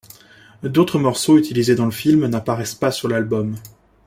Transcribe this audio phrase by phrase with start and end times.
[0.63, 3.55] D'autres morceaux utilisés dans le film, n'apparaissent pas sur l'album.